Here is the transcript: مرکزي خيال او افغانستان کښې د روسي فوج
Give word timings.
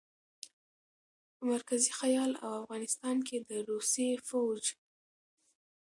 مرکزي 1.49 1.91
خيال 1.99 2.31
او 2.43 2.49
افغانستان 2.61 3.15
کښې 3.27 3.37
د 3.49 3.51
روسي 3.69 4.09
فوج 4.27 4.63